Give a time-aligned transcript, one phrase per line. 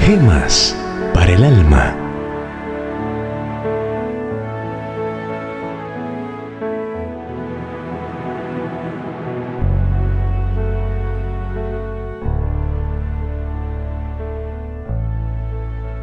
[0.00, 0.74] Gemas
[1.14, 1.94] para el alma.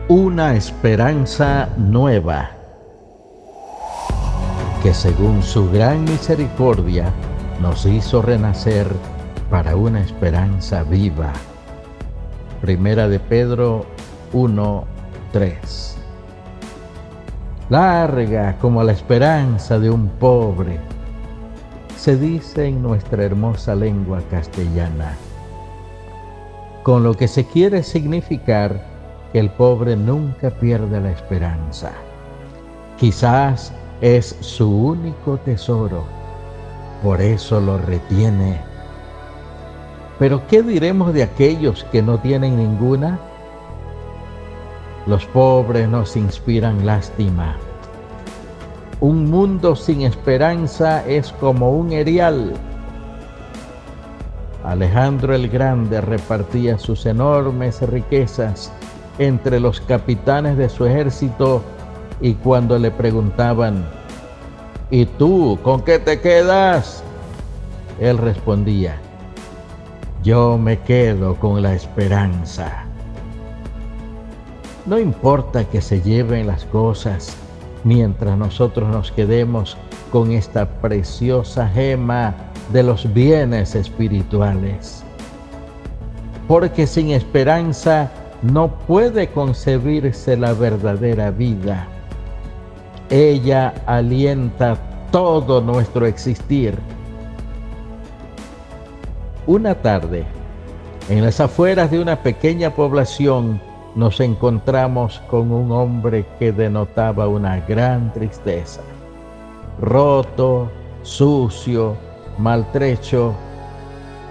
[0.07, 2.51] Una esperanza nueva
[4.81, 7.11] que según su gran misericordia
[7.61, 8.87] nos hizo renacer
[9.49, 11.33] para una esperanza viva.
[12.61, 13.85] Primera de Pedro
[14.33, 14.83] 1,
[15.31, 15.97] 3.
[17.69, 20.79] Larga como la esperanza de un pobre,
[21.95, 25.13] se dice en nuestra hermosa lengua castellana,
[26.83, 28.81] con lo que se quiere significar
[29.31, 31.91] que el pobre nunca pierde la esperanza.
[32.97, 36.03] Quizás es su único tesoro,
[37.03, 38.59] por eso lo retiene.
[40.19, 43.19] Pero ¿qué diremos de aquellos que no tienen ninguna?
[45.07, 47.55] Los pobres nos inspiran lástima.
[48.99, 52.53] Un mundo sin esperanza es como un erial.
[54.65, 58.69] Alejandro el Grande repartía sus enormes riquezas
[59.17, 61.61] entre los capitanes de su ejército
[62.19, 63.85] y cuando le preguntaban,
[64.91, 67.01] ¿y tú con qué te quedas?
[68.01, 68.97] Él respondía,
[70.21, 72.87] yo me quedo con la esperanza.
[74.87, 77.35] No importa que se lleven las cosas
[77.83, 79.75] mientras nosotros nos quedemos
[80.13, 82.33] con esta preciosa gema
[82.71, 85.03] de los bienes espirituales.
[86.47, 88.09] Porque sin esperanza
[88.41, 91.85] no puede concebirse la verdadera vida.
[93.09, 94.77] Ella alienta
[95.11, 96.79] todo nuestro existir.
[99.45, 100.23] Una tarde,
[101.09, 103.66] en las afueras de una pequeña población,
[103.97, 108.81] nos encontramos con un hombre que denotaba una gran tristeza.
[109.81, 110.69] Roto,
[111.01, 111.97] sucio,
[112.37, 113.33] maltrecho,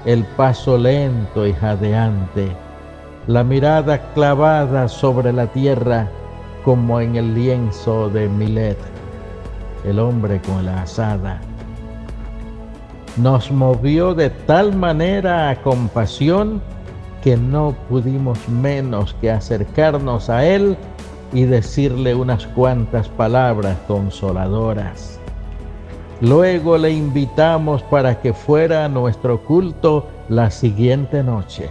[0.04, 2.46] el paso lento y jadeante,
[3.26, 6.08] la mirada clavada sobre la tierra
[6.64, 8.78] como en el lienzo de Milet,
[9.84, 11.40] el hombre con la asada.
[13.16, 16.62] Nos movió de tal manera a compasión
[17.26, 20.76] que no pudimos menos que acercarnos a él
[21.32, 25.18] y decirle unas cuantas palabras consoladoras.
[26.20, 31.68] Luego le invitamos para que fuera a nuestro culto la siguiente noche.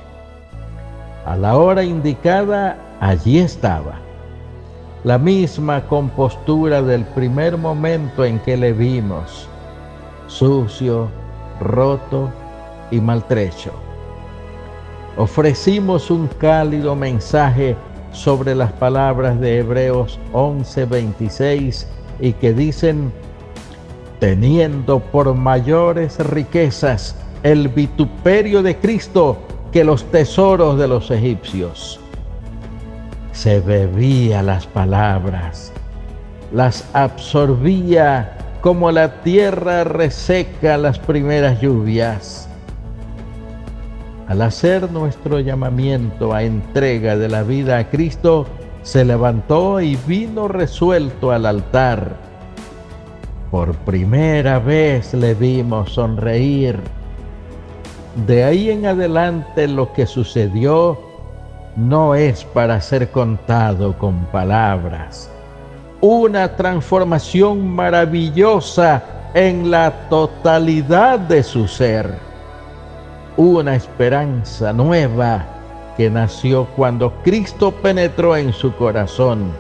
[1.25, 3.93] A la hora indicada, allí estaba.
[5.05, 9.47] La misma compostura del primer momento en que le vimos,
[10.27, 11.07] sucio,
[11.61, 12.29] roto
[12.91, 13.84] y maltrecho.
[15.17, 17.77] Ofrecimos un cálido mensaje
[18.11, 21.87] sobre las palabras de Hebreos 11:26
[22.19, 23.13] y que dicen,
[24.19, 29.37] teniendo por mayores riquezas el vituperio de Cristo,
[29.71, 31.99] que los tesoros de los egipcios.
[33.31, 35.71] Se bebía las palabras,
[36.53, 42.49] las absorbía como la tierra reseca las primeras lluvias.
[44.27, 48.45] Al hacer nuestro llamamiento a entrega de la vida a Cristo,
[48.81, 52.15] se levantó y vino resuelto al altar.
[53.51, 56.79] Por primera vez le vimos sonreír
[58.27, 60.97] de ahí en adelante lo que sucedió
[61.75, 65.29] no es para ser contado con palabras.
[65.99, 69.03] Una transformación maravillosa
[69.33, 72.17] en la totalidad de su ser.
[73.37, 75.45] Una esperanza nueva
[75.97, 79.51] que nació cuando Cristo penetró en su corazón.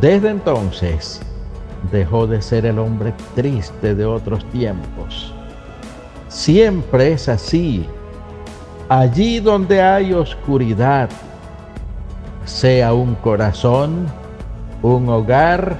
[0.00, 1.20] Desde entonces
[1.90, 5.32] dejó de ser el hombre triste de otros tiempos
[6.32, 7.86] Siempre es así.
[8.88, 11.10] Allí donde hay oscuridad,
[12.46, 14.06] sea un corazón,
[14.80, 15.76] un hogar,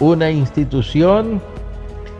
[0.00, 1.40] una institución,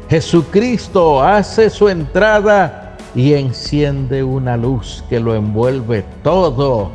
[0.08, 2.85] Jesucristo hace su entrada
[3.16, 6.90] y enciende una luz que lo envuelve todo.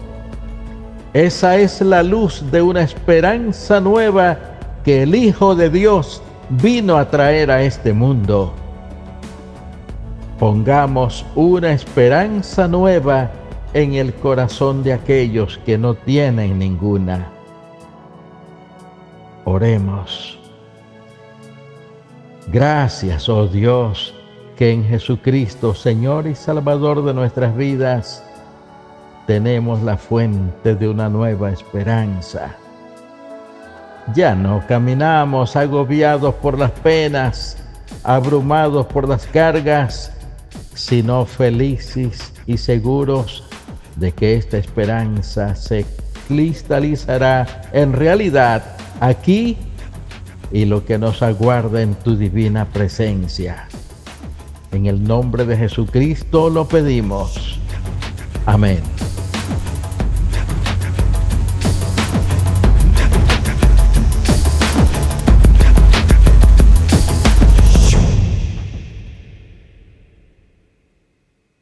[1.14, 4.38] Esa es la luz de una esperanza nueva
[4.86, 8.54] que el Hijo de Dios vino a traer a este mundo.
[10.40, 13.32] Pongamos una esperanza nueva
[13.74, 17.32] en el corazón de aquellos que no tienen ninguna.
[19.46, 20.38] Oremos.
[22.48, 24.14] Gracias, oh Dios,
[24.62, 28.24] que en Jesucristo, Señor y Salvador de nuestras vidas,
[29.26, 32.56] tenemos la fuente de una nueva esperanza.
[34.14, 37.58] Ya no caminamos agobiados por las penas,
[38.04, 40.12] abrumados por las cargas,
[40.76, 43.44] sino felices y seguros
[43.96, 45.88] de que esta esperanza se
[46.28, 48.62] cristalizará en realidad
[49.00, 49.58] aquí
[50.52, 53.68] y lo que nos aguarda en tu divina presencia.
[54.72, 57.60] En el nombre de Jesucristo lo pedimos.
[58.46, 58.91] Amén.